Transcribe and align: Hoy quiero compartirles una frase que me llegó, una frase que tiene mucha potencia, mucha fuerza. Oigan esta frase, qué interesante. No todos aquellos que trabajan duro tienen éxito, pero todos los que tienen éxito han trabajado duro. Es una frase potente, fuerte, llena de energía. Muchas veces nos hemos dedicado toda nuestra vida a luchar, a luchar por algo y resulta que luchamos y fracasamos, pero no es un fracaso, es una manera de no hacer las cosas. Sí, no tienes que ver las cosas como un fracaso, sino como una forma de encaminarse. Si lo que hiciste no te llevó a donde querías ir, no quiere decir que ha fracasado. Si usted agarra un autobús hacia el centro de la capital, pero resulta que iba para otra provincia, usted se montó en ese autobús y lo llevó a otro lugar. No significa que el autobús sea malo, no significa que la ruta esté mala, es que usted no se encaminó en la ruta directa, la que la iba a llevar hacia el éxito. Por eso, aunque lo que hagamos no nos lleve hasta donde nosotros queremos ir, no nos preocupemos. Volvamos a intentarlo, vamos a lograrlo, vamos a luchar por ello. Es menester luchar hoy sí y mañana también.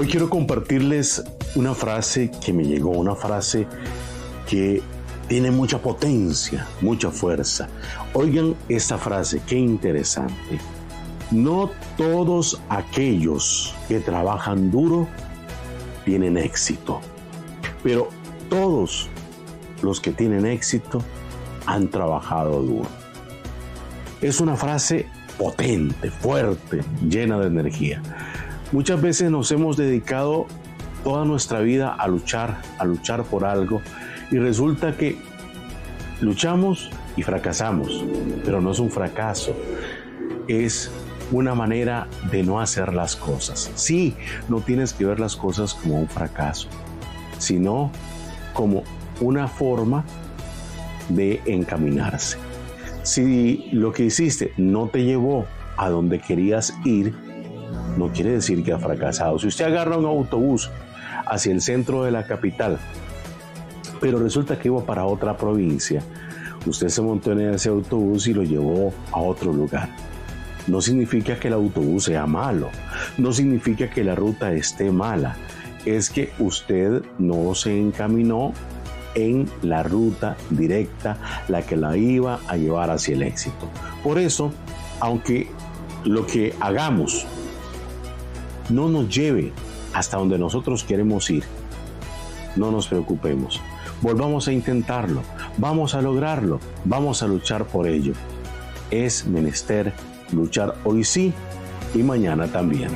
Hoy 0.00 0.06
quiero 0.06 0.30
compartirles 0.30 1.24
una 1.56 1.74
frase 1.74 2.30
que 2.44 2.52
me 2.52 2.62
llegó, 2.62 2.90
una 2.90 3.16
frase 3.16 3.66
que 4.48 4.80
tiene 5.26 5.50
mucha 5.50 5.82
potencia, 5.82 6.68
mucha 6.80 7.10
fuerza. 7.10 7.68
Oigan 8.12 8.54
esta 8.68 8.96
frase, 8.96 9.42
qué 9.44 9.56
interesante. 9.56 10.60
No 11.32 11.72
todos 11.96 12.60
aquellos 12.68 13.74
que 13.88 13.98
trabajan 13.98 14.70
duro 14.70 15.08
tienen 16.04 16.38
éxito, 16.38 17.00
pero 17.82 18.08
todos 18.48 19.08
los 19.82 20.00
que 20.00 20.12
tienen 20.12 20.46
éxito 20.46 21.02
han 21.66 21.88
trabajado 21.88 22.62
duro. 22.62 22.88
Es 24.20 24.40
una 24.40 24.54
frase 24.54 25.06
potente, 25.36 26.08
fuerte, 26.12 26.84
llena 27.02 27.40
de 27.40 27.48
energía. 27.48 28.00
Muchas 28.70 29.00
veces 29.00 29.30
nos 29.30 29.50
hemos 29.50 29.78
dedicado 29.78 30.46
toda 31.02 31.24
nuestra 31.24 31.60
vida 31.60 31.94
a 31.94 32.06
luchar, 32.06 32.60
a 32.78 32.84
luchar 32.84 33.24
por 33.24 33.46
algo 33.46 33.80
y 34.30 34.36
resulta 34.36 34.94
que 34.94 35.16
luchamos 36.20 36.90
y 37.16 37.22
fracasamos, 37.22 38.04
pero 38.44 38.60
no 38.60 38.72
es 38.72 38.78
un 38.78 38.90
fracaso, 38.90 39.56
es 40.48 40.90
una 41.32 41.54
manera 41.54 42.08
de 42.30 42.42
no 42.42 42.60
hacer 42.60 42.92
las 42.92 43.16
cosas. 43.16 43.70
Sí, 43.74 44.14
no 44.50 44.60
tienes 44.60 44.92
que 44.92 45.06
ver 45.06 45.18
las 45.18 45.34
cosas 45.34 45.72
como 45.72 45.98
un 45.98 46.08
fracaso, 46.08 46.68
sino 47.38 47.90
como 48.52 48.82
una 49.20 49.48
forma 49.48 50.04
de 51.08 51.40
encaminarse. 51.46 52.36
Si 53.02 53.70
lo 53.72 53.92
que 53.92 54.04
hiciste 54.04 54.52
no 54.58 54.88
te 54.88 55.04
llevó 55.04 55.46
a 55.78 55.88
donde 55.88 56.18
querías 56.18 56.74
ir, 56.84 57.27
no 57.96 58.08
quiere 58.12 58.32
decir 58.32 58.64
que 58.64 58.72
ha 58.72 58.78
fracasado. 58.78 59.38
Si 59.38 59.46
usted 59.46 59.66
agarra 59.66 59.96
un 59.96 60.06
autobús 60.06 60.70
hacia 61.26 61.52
el 61.52 61.60
centro 61.60 62.04
de 62.04 62.10
la 62.10 62.24
capital, 62.24 62.78
pero 64.00 64.18
resulta 64.18 64.58
que 64.58 64.68
iba 64.68 64.84
para 64.84 65.04
otra 65.04 65.36
provincia, 65.36 66.02
usted 66.66 66.88
se 66.88 67.02
montó 67.02 67.32
en 67.32 67.54
ese 67.54 67.68
autobús 67.68 68.26
y 68.28 68.34
lo 68.34 68.42
llevó 68.42 68.92
a 69.12 69.20
otro 69.20 69.52
lugar. 69.52 69.88
No 70.66 70.80
significa 70.80 71.38
que 71.38 71.48
el 71.48 71.54
autobús 71.54 72.04
sea 72.04 72.26
malo, 72.26 72.68
no 73.16 73.32
significa 73.32 73.88
que 73.88 74.04
la 74.04 74.14
ruta 74.14 74.52
esté 74.52 74.90
mala, 74.90 75.36
es 75.84 76.10
que 76.10 76.30
usted 76.38 77.02
no 77.18 77.54
se 77.54 77.78
encaminó 77.78 78.52
en 79.14 79.48
la 79.62 79.82
ruta 79.82 80.36
directa, 80.50 81.16
la 81.48 81.62
que 81.62 81.76
la 81.76 81.96
iba 81.96 82.40
a 82.46 82.56
llevar 82.56 82.90
hacia 82.90 83.14
el 83.14 83.22
éxito. 83.22 83.68
Por 84.04 84.18
eso, 84.18 84.52
aunque 85.00 85.48
lo 86.04 86.26
que 86.26 86.54
hagamos 86.60 87.26
no 88.68 88.88
nos 88.88 89.14
lleve 89.14 89.52
hasta 89.92 90.16
donde 90.16 90.38
nosotros 90.38 90.84
queremos 90.84 91.30
ir, 91.30 91.44
no 92.56 92.70
nos 92.70 92.88
preocupemos. 92.88 93.60
Volvamos 94.00 94.48
a 94.48 94.52
intentarlo, 94.52 95.22
vamos 95.56 95.94
a 95.94 96.02
lograrlo, 96.02 96.60
vamos 96.84 97.22
a 97.22 97.26
luchar 97.26 97.64
por 97.64 97.86
ello. 97.86 98.12
Es 98.90 99.26
menester 99.26 99.92
luchar 100.32 100.74
hoy 100.84 101.04
sí 101.04 101.32
y 101.94 102.02
mañana 102.02 102.46
también. 102.46 102.90